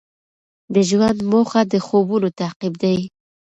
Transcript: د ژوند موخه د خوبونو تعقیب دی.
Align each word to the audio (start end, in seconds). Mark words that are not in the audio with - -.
د 0.73 0.75
ژوند 0.89 1.17
موخه 1.31 1.61
د 1.71 1.73
خوبونو 1.85 2.27
تعقیب 2.39 2.73
دی. 2.83 2.97